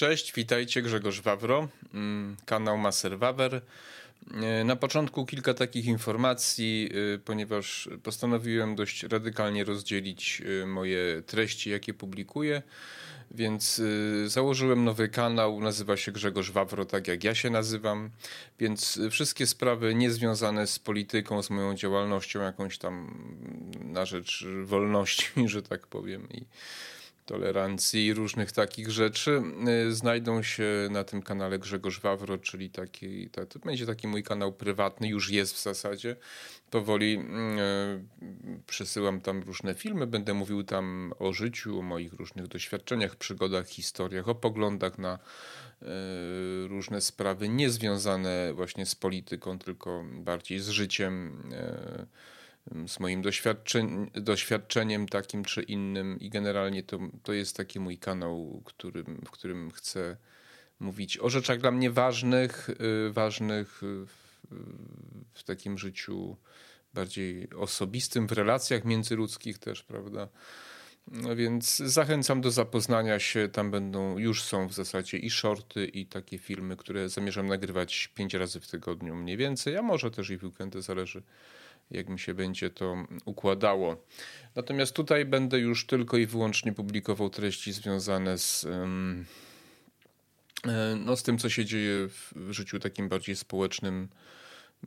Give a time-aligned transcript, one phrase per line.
[0.00, 3.60] Cześć, witajcie, Grzegorz Wawro, mm, kanał Maser Wawer.
[4.42, 11.70] E, na początku kilka takich informacji, e, ponieważ postanowiłem dość radykalnie rozdzielić e, moje treści,
[11.70, 12.62] jakie publikuję.
[13.30, 13.82] Więc
[14.26, 18.10] założyłem nowy kanał, nazywa się Grzegorz Wawro, tak jak ja się nazywam.
[18.58, 23.24] Więc wszystkie sprawy niezwiązane z polityką, z moją działalnością jakąś tam
[23.84, 26.44] na rzecz wolności, że tak powiem, i
[27.30, 29.42] tolerancji i różnych takich rzeczy
[29.88, 34.52] y, znajdą się na tym kanale Grzegorz Wawro, czyli taki, to będzie taki mój kanał
[34.52, 36.16] prywatny, już jest w zasadzie.
[36.70, 43.16] Powoli yy, przesyłam tam różne filmy, będę mówił tam o życiu, o moich różnych doświadczeniach,
[43.16, 45.18] przygodach, historiach, o poglądach na
[45.82, 45.88] yy,
[46.68, 51.42] różne sprawy niezwiązane właśnie z polityką, tylko bardziej z życiem.
[52.86, 53.22] Z moim
[54.14, 59.70] doświadczeniem takim czy innym i generalnie to, to jest taki mój kanał, którym, w którym
[59.70, 60.16] chcę
[60.80, 64.40] mówić o rzeczach dla mnie ważnych, y, ważnych w,
[65.34, 66.36] w takim życiu
[66.94, 70.28] bardziej osobistym, w relacjach międzyludzkich też, prawda?
[71.06, 73.48] No więc zachęcam do zapoznania się.
[73.48, 78.34] Tam będą, już są w zasadzie i shorty, i takie filmy, które zamierzam nagrywać pięć
[78.34, 81.22] razy w tygodniu mniej więcej, a może też i w weekendy, zależy
[81.90, 84.04] jak mi się będzie to układało.
[84.54, 88.88] Natomiast tutaj będę już tylko i wyłącznie publikował treści związane z, e,
[91.04, 94.08] no, z tym, co się dzieje w życiu takim bardziej społecznym,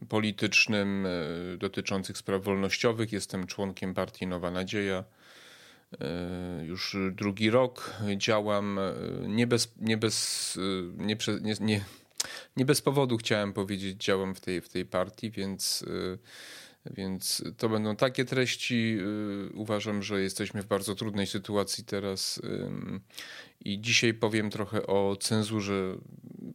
[0.10, 3.12] politycznym, e, dotyczących spraw wolnościowych.
[3.12, 5.04] Jestem członkiem partii Nowa Nadzieja.
[6.02, 8.80] E, już drugi rok działam
[9.28, 10.60] nie bez, nie bez,
[10.98, 11.86] nie, nie, nie,
[12.58, 15.86] nie bez powodu chciałem powiedzieć, działam w tej, w tej partii, więc
[16.92, 18.98] więc to będą takie treści.
[19.00, 22.42] Y, uważam, że jesteśmy w bardzo trudnej sytuacji teraz.
[23.66, 25.95] I dzisiaj powiem trochę o cenzurze.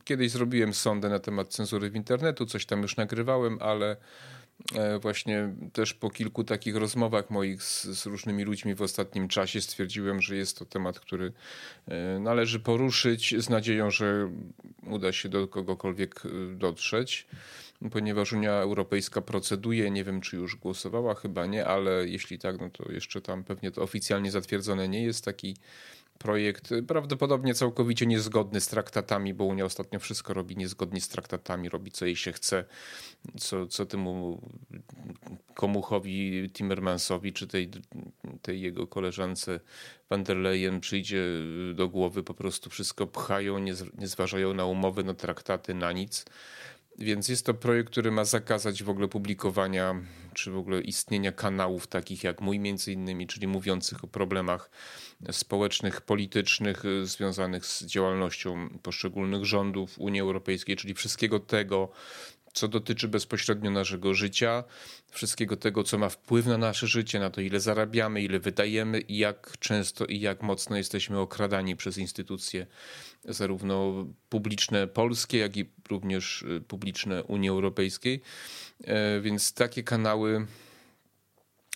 [0.05, 3.97] Kiedyś zrobiłem sondę na temat cenzury w internetu, coś tam już nagrywałem, ale
[5.01, 10.21] właśnie też po kilku takich rozmowach moich z, z, różnymi ludźmi w ostatnim czasie stwierdziłem,
[10.21, 11.33] że jest to temat, który
[11.89, 14.31] e, należy poruszyć z nadzieją, że
[14.87, 17.27] uda się do kogokolwiek y, dotrzeć.
[17.93, 22.71] Ponieważ Unia Europejska proceduje, nie wiem czy już głosowała, chyba nie, ale jeśli tak, no
[22.71, 25.57] to jeszcze tam pewnie to oficjalnie zatwierdzone nie jest taki
[26.19, 31.91] projekt, prawdopodobnie całkowicie niezgodny z traktatami, bo Unia ostatnio wszystko robi niezgodnie z traktatami, robi
[31.91, 32.65] co jej się chce,
[33.41, 34.41] co, co temu
[35.55, 37.71] Komuchowi, Timmermansowi, czy tej,
[38.43, 39.61] tej jego koleżance
[40.11, 41.25] van der Leyen przyjdzie
[41.75, 46.25] do głowy, po prostu wszystko pchają, nie, nie zważają na umowy, na traktaty, na nic.
[46.98, 49.94] Więc jest to projekt, który ma zakazać w ogóle publikowania,
[50.34, 54.70] czy w ogóle istnienia kanałów takich jak mój między innymi, czyli mówiących o problemach
[55.31, 61.88] społecznych, politycznych y, związanych z działalnością poszczególnych rządów Unii Europejskiej, czyli wszystkiego tego,
[62.59, 64.65] co dotyczy bezpośrednio naszego życia,
[65.11, 69.19] wszystkiego tego, co ma wpływ na nasze życie, na to, ile zarabiamy, ile wydajemy i
[69.19, 72.67] jak często i jak mocno jesteśmy okradani przez instytucje,
[73.25, 78.21] zarówno publiczne polskie, jak i również y, publiczne Unii Europejskiej.
[78.85, 80.47] E, więc takie kanały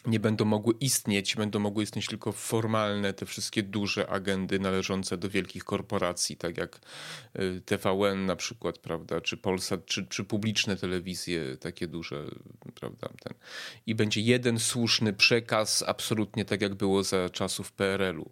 [0.07, 5.29] nie będą mogły istnieć, będą mogły istnieć tylko formalne, te wszystkie duże agendy należące do
[5.29, 6.81] wielkich korporacji, tak jak
[7.39, 12.25] y, TVN na przykład, prawda, czy Polsat, czy, czy publiczne telewizje takie duże,
[12.75, 13.35] prawda, ten.
[13.87, 18.31] I będzie jeden słuszny przekaz, absolutnie tak jak było za czasów PRL-u.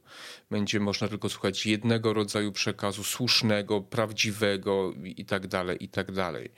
[0.51, 6.51] Będzie można tylko słuchać jednego rodzaju przekazu, słusznego, prawdziwego i tak dalej, i tak dalej.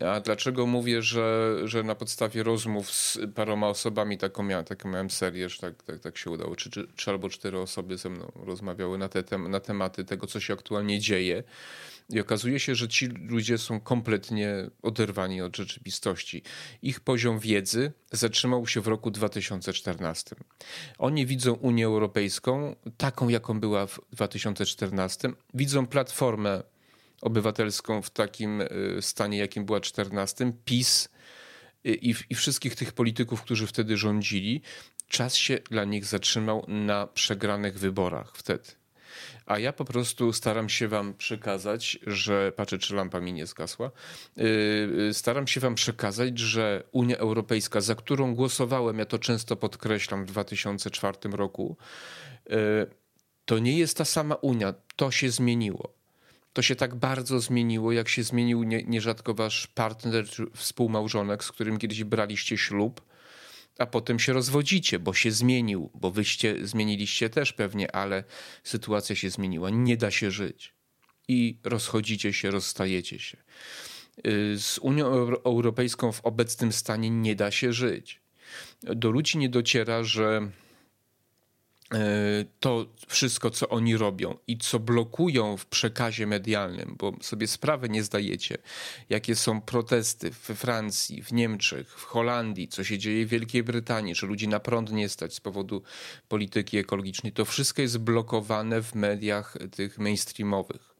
[0.00, 5.10] A dlaczego mówię, że, że na podstawie rozmów z paroma osobami taką miałem, taką miałem
[5.10, 8.98] serię, że tak, tak, tak się udało, czy, czy albo cztery osoby ze mną rozmawiały
[8.98, 11.42] na, te, na tematy tego, co się aktualnie dzieje.
[12.10, 16.42] I okazuje się, że ci ludzie są kompletnie oderwani od rzeczywistości.
[16.82, 20.36] Ich poziom wiedzy zatrzymał się w roku 2014.
[20.98, 25.32] Oni widzą Unię Europejską taką, jaką była w 2014.
[25.54, 26.62] Widzą platformę
[27.20, 28.68] obywatelską w takim y,
[29.00, 31.08] stanie, jakim była 14, PiS
[31.86, 34.62] y, i, i wszystkich tych polityków, którzy wtedy rządzili,
[35.08, 38.64] czas się dla nich zatrzymał na przegranych wyborach wtedy.
[39.46, 43.90] A ja po prostu staram się wam przekazać, że patrzę, czy lampa mi nie zgasła.
[44.38, 50.24] Y, staram się wam przekazać, że Unia Europejska, za którą głosowałem, ja to często podkreślam
[50.24, 51.76] w 2004 roku,
[53.44, 54.74] to nie jest ta sama Unia.
[54.96, 55.97] To się zmieniło
[56.52, 60.24] to się tak bardzo zmieniło, jak się zmienił nie, nierzadko wasz partner,
[60.54, 63.00] współmałżonek, z którym kiedyś braliście ślub,
[63.78, 68.24] a potem się rozwodzicie, bo się zmienił, bo wyście zmieniliście też pewnie, ale
[68.64, 69.70] sytuacja się zmieniła.
[69.70, 70.74] Nie da się żyć.
[71.30, 73.38] i rozchodzicie się, rozstajecie się.
[74.26, 75.06] Y, z Unią
[75.44, 78.20] Europejską w obecnym stanie nie da się żyć.
[78.82, 80.50] Do ludzi nie dociera, że
[82.60, 88.02] to wszystko, co oni robią i co blokują w przekazie medialnym, bo sobie sprawy nie
[88.02, 88.58] zdajecie,
[89.08, 94.14] jakie są protesty we Francji, w Niemczech, w Holandii, co się dzieje w Wielkiej Brytanii,
[94.14, 95.82] że ludzi na prąd nie stać z powodu
[96.28, 100.94] polityki ekologicznej, to wszystko jest blokowane w mediach tych mainstreamowych.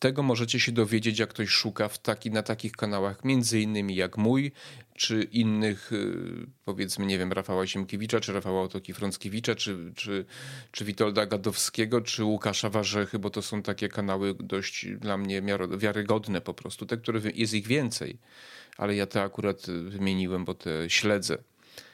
[0.00, 4.16] Tego możecie się dowiedzieć, jak ktoś szuka w taki, na takich kanałach, między innymi jak
[4.16, 4.52] mój,
[4.94, 10.24] czy innych, y, powiedzmy, nie wiem, Rafała Siemkiewicza, czy Rafała Otoki Frąckiewicza, czy, czy,
[10.70, 15.42] czy Witolda Gadowskiego, czy Łukasza Warzechy, bo to są takie kanały dość dla mnie
[15.78, 16.86] wiarygodne po prostu.
[16.86, 18.18] Te, które jest ich więcej,
[18.76, 21.38] ale ja te akurat wymieniłem, bo te śledzę.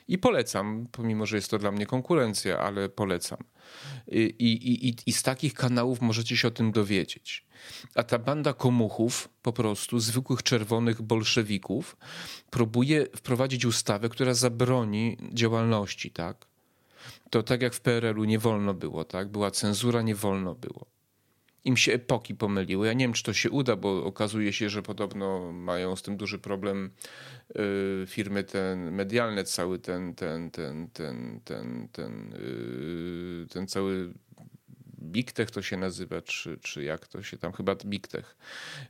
[0.08, 3.38] I polecam, pomimo że jest to dla mnie konkurencja, ale polecam.
[4.08, 7.46] I, i, i, I z takich kanałów możecie się o tym dowiedzieć.
[7.94, 11.96] A ta banda komuchów, po prostu zwykłych czerwonych bolszewików,
[12.50, 16.46] próbuje wprowadzić ustawę, która zabroni działalności, tak?
[17.30, 19.28] To tak jak w PRL-u nie wolno było, tak?
[19.28, 20.95] Była cenzura, nie wolno było
[21.66, 22.86] im się epoki pomyliły.
[22.86, 26.16] Ja nie wiem, czy to się uda, bo okazuje się, że podobno mają z tym
[26.16, 26.90] duży problem
[27.50, 34.12] y, firmy ten medialne, cały ten, ten, ten, ten, ten, ten, y, ten cały
[35.06, 38.36] Big Tech to się nazywa, czy, czy jak to się tam, chyba Big Tech.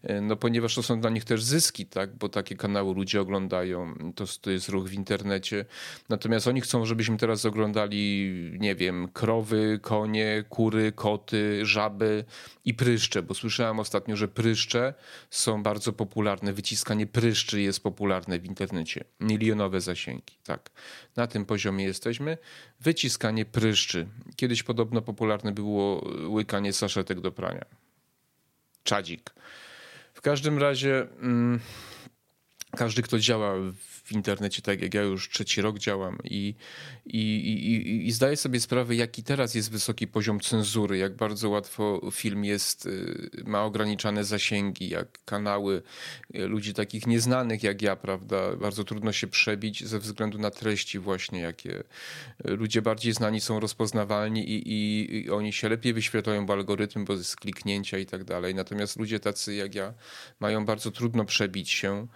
[0.02, 3.94] E, no ponieważ to są dla nich też zyski, tak, bo takie kanały ludzie oglądają,
[4.14, 5.64] to, to jest ruch w internecie.
[6.08, 12.24] Natomiast oni chcą, żebyśmy teraz oglądali, nie wiem, krowy, konie, kury, koty, żaby
[12.64, 14.94] i pryszcze, bo słyszałem ostatnio, że pryszcze
[15.30, 16.52] są bardzo popularne.
[16.52, 19.04] Wyciskanie pryszczy jest popularne w internecie.
[19.20, 20.70] Milionowe zasięgi, tak.
[21.16, 22.38] Na tym poziomie jesteśmy.
[22.80, 24.06] Wyciskanie pryszczy.
[24.36, 27.64] Kiedyś podobno popularne było łykanie saszetek do prania.
[28.82, 29.34] Czadzik.
[30.14, 31.60] W każdym razie mm,
[32.76, 33.54] każdy, kto działa
[34.06, 36.55] w internecie, tak jak ja już trzeci rok działam i,
[37.06, 42.11] i, i, i zdaję sobie sprawę, jaki teraz jest wysoki poziom cenzury, jak bardzo łatwo
[42.12, 45.82] film jest, y, ma ograniczane zasięgi, jak kanały
[46.35, 50.99] y, ludzi takich nieznanych jak ja, prawda, bardzo trudno się przebić ze względu na treści
[50.99, 51.82] właśnie, jakie
[52.44, 57.12] ludzie bardziej znani są rozpoznawalni i, i, i oni się lepiej wyświetlają, bo algorytm, bo
[57.12, 58.55] jest kliknięcia i tak dalej.
[58.55, 59.94] Natomiast ludzie tacy jak ja
[60.41, 62.06] mają bardzo trudno przebić się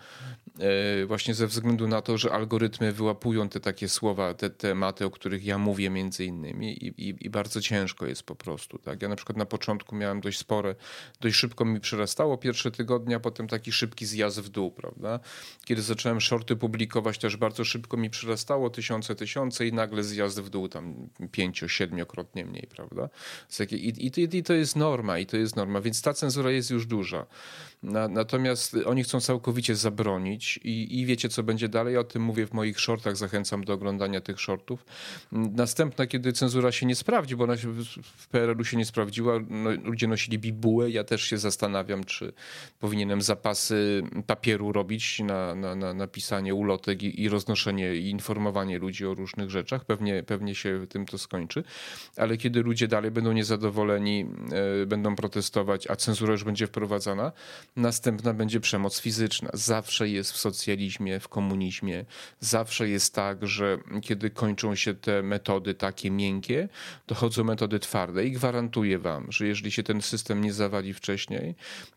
[1.02, 5.06] y, właśnie ze względu względu na to, że algorytmy wyłapują te takie słowa, te tematy,
[5.06, 8.78] o których ja mówię między innymi i, i, i, bardzo ciężko jest po prostu.
[8.78, 9.02] Tak?
[9.02, 10.74] Ja na przykład na początku miałem dość spore,
[11.20, 15.20] dość szybko mi przyrastało pierwsze tygodnie, a potem taki szybki zjazd w dół, prawda?
[15.64, 20.50] Kiedy zacząłem shorty publikować, też bardzo szybko mi przyrastało tysiące, tysiące i nagle zjazd w
[20.50, 23.08] dół tam pięcio, siedmiokrotnie mniej, prawda?
[23.70, 26.86] I, i, I to jest norma, i to jest norma, więc ta cenzura jest już
[26.86, 27.26] duża.
[27.82, 31.96] Na, natomiast oni chcą całkowicie zabronić i, i wiecie, co będzie dalej.
[31.96, 34.84] O tym mówię w moich shortach, zachęcam do oglądania tych shortów.
[35.32, 37.72] Następna, kiedy cenzura się nie sprawdzi, bo ona się
[38.02, 40.90] w PRL-u się nie sprawdziła, no, ludzie nosili bibułę.
[40.90, 42.32] Ja też się zastanawiam, czy
[42.80, 48.78] powinienem zapasy papieru robić na, na, na, na pisanie ulotek i, i roznoszenie i informowanie
[48.78, 49.84] ludzi o różnych rzeczach.
[49.84, 51.64] Pewnie, pewnie się tym to skończy.
[52.16, 54.26] Ale kiedy ludzie dalej będą niezadowoleni,
[54.82, 57.32] e, będą protestować, a cenzura już będzie wprowadzana,
[57.76, 59.50] następna będzie przemoc fizyczna.
[59.54, 61.59] Zawsze jest w socjalizmie, w komunizmie.
[62.40, 66.68] Zawsze jest tak, że kiedy kończą się te metody takie miękkie,
[67.06, 71.54] dochodzą metody twarde i gwarantuję wam, że jeżeli się ten system nie zawali wcześniej,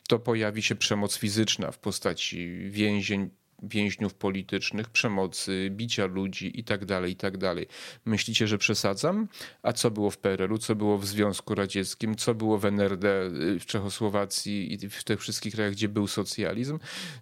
[0.07, 3.29] to pojawi się przemoc fizyczna w postaci więzień,
[3.63, 7.55] więźniów politycznych, przemocy, bicia ludzi itd., tak itd.
[7.55, 7.65] Tak
[8.05, 9.27] Myślicie, że przesadzam?
[9.63, 13.07] A co było w PRL-u, co było w Związku Radzieckim, co było w NRD,
[13.55, 16.79] y, w Czechosłowacji i w tych wszystkich krajach, gdzie był socjalizm,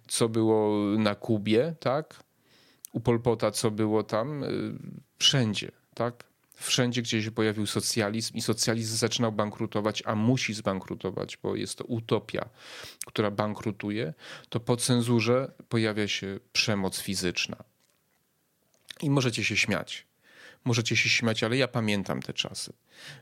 [0.08, 2.24] co było na Kubie, tak?
[2.92, 4.44] U Polpota, co było tam?
[4.44, 4.74] Y,
[5.18, 6.32] wszędzie, tak?
[6.62, 11.84] wszędzie, gdzie się pojawił socjalizm i socjalizm zaczynał bankrutować, a musi zbankrutować, bo jest to
[11.84, 12.48] utopia,
[13.06, 14.14] która bankrutuje,
[14.48, 17.56] to po cenzurze pojawia się przemoc fizyczna.
[19.00, 20.06] I możecie się śmiać.
[20.64, 22.72] Możecie się śmiać, ale ja pamiętam te czasy.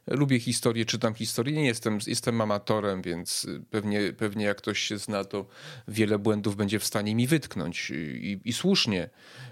[0.07, 1.57] Lubię historię, czytam historię.
[1.57, 5.47] Nie jestem, jestem amatorem, więc pewnie, pewnie jak ktoś się zna, to
[5.89, 9.11] wiele błędów będzie w stanie mi wytknąć i, i słusznie.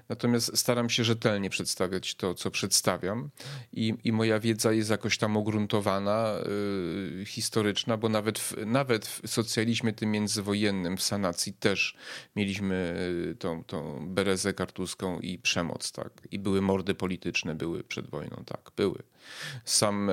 [0.09, 3.31] Natomiast staram się rzetelnie przedstawiać to, co przedstawiam,
[3.73, 6.35] i, i moja wiedza jest jakoś tam ugruntowana,
[7.19, 11.97] yy, historyczna, bo nawet w, nawet w socjalizmie tym międzywojennym, w sanacji też
[12.37, 12.97] mieliśmy
[13.31, 16.13] y, tą, tą berezę kartuską i przemoc, tak?
[16.31, 19.03] I były mordy polityczne, były były przed wojną, tak, były.
[19.65, 20.11] Sam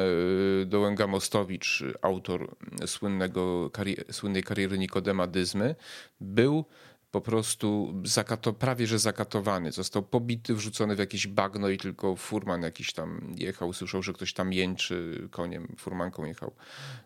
[0.65, 2.55] Dołęga Mostowicz, autor
[2.86, 3.72] słynnego,
[4.12, 5.75] słynnej kariery Nikodema Dyzmy,
[6.22, 6.65] był
[7.12, 9.72] po prostu zakato, prawie że zakatowany.
[9.72, 14.34] Został pobity, wrzucony w jakieś bagno i tylko furman jakiś tam jechał, słyszał, że ktoś
[14.34, 16.55] tam jęczy koniem, furmanką jechał.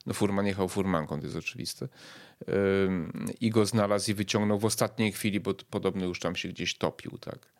[0.05, 1.87] No furman jechał furmanką, to jest oczywiste.
[3.41, 7.17] I go znalazł i wyciągnął w ostatniej chwili, bo podobno już tam się gdzieś topił,
[7.17, 7.58] tak.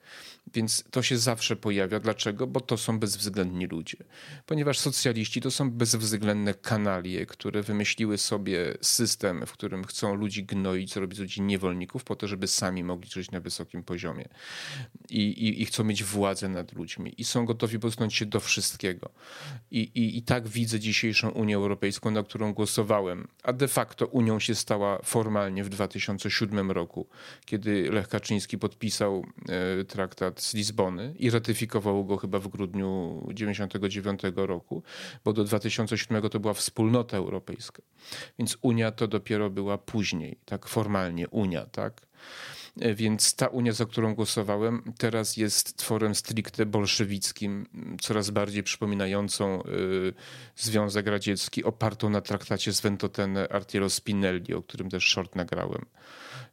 [0.53, 1.99] Więc to się zawsze pojawia.
[1.99, 2.47] Dlaczego?
[2.47, 3.97] Bo to są bezwzględni ludzie.
[4.45, 10.93] Ponieważ socjaliści to są bezwzględne kanalie, które wymyśliły sobie system, w którym chcą ludzi gnoić,
[10.93, 14.25] zrobić z ludzi niewolników, po to, żeby sami mogli żyć na wysokim poziomie.
[15.09, 17.13] I, i, i chcą mieć władzę nad ludźmi.
[17.17, 19.09] I są gotowi posunąć się do wszystkiego.
[19.71, 23.27] I, i, I tak widzę dzisiejszą Unię Europejską, na którą głosowałem.
[23.43, 27.07] A de facto Unią się stała formalnie w 2007 roku,
[27.45, 29.25] kiedy Lech Kaczyński podpisał
[29.79, 34.83] e, traktat z Lizbony i ratyfikowało go chyba w grudniu 1999 roku,
[35.25, 37.81] bo do 2007 to była wspólnota europejska.
[38.37, 42.01] Więc Unia to dopiero była później, tak formalnie Unia, tak?
[42.95, 47.65] Więc ta Unia, za którą głosowałem, teraz jest tworem stricte bolszewickim,
[48.01, 50.13] coraz bardziej przypominającą y,
[50.55, 55.85] Związek Radziecki, opartą na traktacie z Ventotene Artiero Spinelli, o którym też short nagrałem.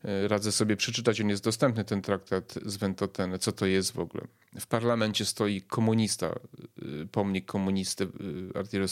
[0.06, 3.38] Y, radzę sobie przeczytać, on jest dostępny, ten traktat z Ventotene.
[3.38, 4.25] Co to jest w ogóle?
[4.60, 6.34] W parlamencie stoi komunista,
[6.82, 8.08] y, pomnik komunisty
[8.54, 8.86] Artiero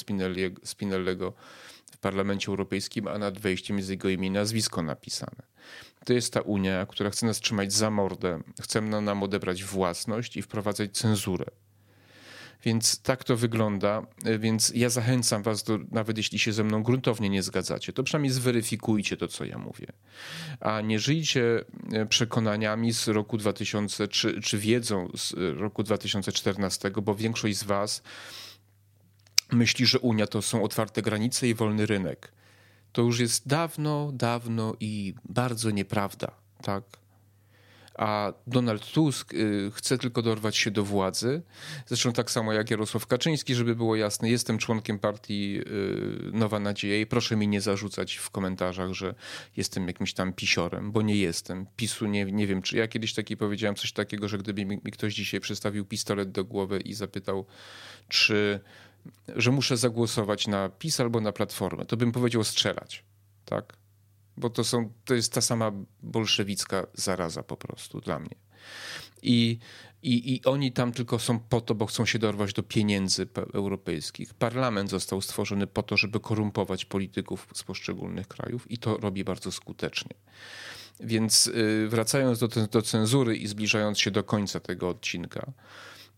[0.64, 1.33] Spinellego
[1.92, 5.42] w parlamencie europejskim, a nad wejściem jest jego imię i nazwisko napisane.
[6.04, 10.42] To jest ta Unia, która chce nas trzymać za mordę, chce nam odebrać własność i
[10.42, 11.47] wprowadzać cenzurę.
[12.64, 14.06] Więc tak to wygląda.
[14.38, 18.33] Więc ja zachęcam Was, do, nawet jeśli się ze mną gruntownie nie zgadzacie, to przynajmniej
[18.33, 19.87] zweryfikujcie to, co ja mówię.
[20.61, 27.14] A nie żyjcie e, przekonaniami z roku 2000, czy, czy wiedzą z roku 2014, bo
[27.14, 28.02] większość z Was
[29.52, 32.33] myśli, że Unia to są otwarte granice i wolny rynek
[32.94, 36.30] to już jest dawno, dawno i bardzo nieprawda,
[36.62, 36.85] tak?
[37.94, 41.42] A Donald Tusk y, chce tylko dorwać się do władzy.
[41.86, 47.00] Zresztą tak samo jak Jarosław Kaczyński, żeby było jasne, jestem członkiem partii y, Nowa Nadzieja
[47.00, 49.14] i proszę mi nie zarzucać w komentarzach, że
[49.56, 51.66] jestem jakimś tam pisiorem, bo nie jestem.
[51.76, 55.14] PiSu nie, nie wiem, czy ja kiedyś taki powiedziałem coś takiego, że gdyby mi ktoś
[55.14, 57.46] dzisiaj przystawił pistolet do głowy i zapytał,
[58.08, 58.60] czy
[59.36, 63.04] że muszę zagłosować na PiS albo na Platformę, to bym powiedział strzelać,
[63.44, 63.84] tak?
[64.37, 65.73] Bo to, są, to jest ta sama
[66.03, 68.37] bolszewicka zaraza po prostu dla mnie.
[69.23, 69.59] I,
[70.03, 74.35] i, I oni tam tylko są po to, bo chcą się dorwać do pieniędzy europejskich.
[74.35, 79.53] Parlament został stworzony po to, żeby korumpować polityków z poszczególnych krajów i to robi bardzo
[79.53, 80.14] skutecznie.
[81.00, 85.53] Więc y, wracając do, do cenzury i zbliżając się do końca tego odcinka,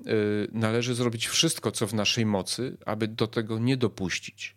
[0.01, 4.57] Y, należy zrobić wszystko, co w naszej mocy, aby do tego nie dopuścić,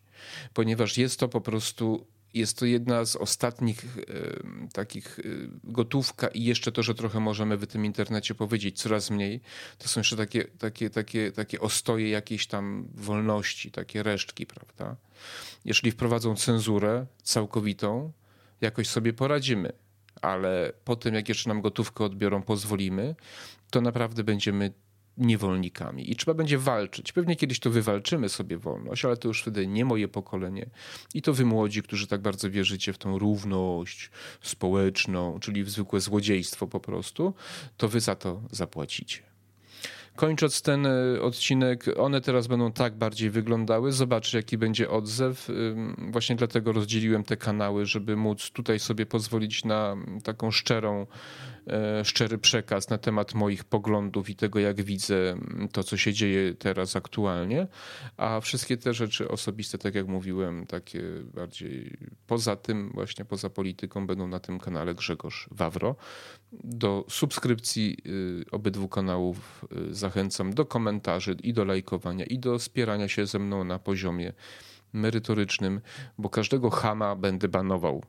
[0.53, 4.39] ponieważ jest to po prostu jest to jedna z ostatnich y,
[4.73, 9.41] takich y, gotówka i jeszcze to, że trochę możemy w tym internecie powiedzieć, coraz mniej,
[9.77, 14.95] to są jeszcze takie, takie, takie, takie ostoje jakiejś tam wolności, takie resztki, prawda?
[15.65, 18.11] Jeśli wprowadzą cenzurę całkowitą,
[18.61, 19.71] jakoś sobie poradzimy,
[20.21, 23.15] ale po tym, jak jeszcze nam gotówkę odbiorą, pozwolimy,
[23.69, 24.73] to naprawdę będziemy
[25.19, 27.11] niewolnikami i trzeba będzie walczyć.
[27.11, 30.69] Pewnie kiedyś to wywalczymy sobie wolność, ale to już wtedy nie moje pokolenie.
[31.13, 34.11] I to wy młodzi, którzy tak bardzo wierzycie w tą równość
[34.41, 37.33] społeczną, czyli w zwykłe złodziejstwo po prostu,
[37.77, 39.29] to wy za to zapłacicie.
[40.19, 43.91] Kończąc ten e, odcinek, one teraz będą tak bardziej wyglądały.
[43.91, 45.49] Zobaczcie, jaki będzie odzew.
[46.11, 51.07] Właśnie dlatego rozdzieliłem te kanały, żeby móc tutaj sobie pozwolić na taką szczerą
[52.03, 55.35] szczery przekaz na temat moich poglądów i tego, jak widzę
[55.71, 57.67] to, co się dzieje teraz aktualnie,
[58.17, 61.01] a wszystkie te rzeczy osobiste, tak jak mówiłem, takie
[61.33, 61.97] bardziej
[62.27, 65.95] poza tym, właśnie poza polityką, będą na tym kanale Grzegorz Wawro.
[66.51, 73.07] Do subskrypcji y, obydwu kanałów y, zachęcam do komentarzy i do lajkowania i do wspierania
[73.07, 74.33] się ze mną na poziomie
[74.93, 75.81] merytorycznym,
[76.17, 78.03] bo każdego chama będę banował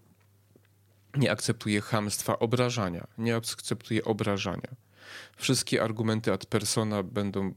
[1.17, 4.77] nie akceptuje hamstwa obrażania, nie akceptuje obrażania.
[5.37, 7.55] Wszystkie argumenty ad persona będą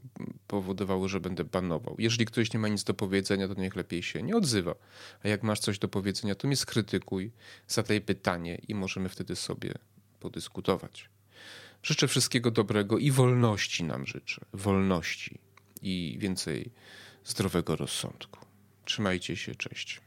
[0.47, 1.95] powodowały, że będę banował.
[1.99, 4.75] Jeżeli ktoś nie ma nic do powiedzenia, to niech lepiej się nie odzywa.
[5.23, 7.31] A jak masz coś do powiedzenia, to mnie skrytykuj,
[7.67, 9.73] zadaj pytanie i możemy wtedy sobie
[10.19, 11.09] podyskutować.
[11.83, 14.45] Życzę wszystkiego dobrego i wolności nam życzę.
[14.53, 15.39] Wolności
[15.81, 16.71] i więcej
[17.25, 18.39] zdrowego rozsądku.
[18.85, 20.01] Trzymajcie się, cześć.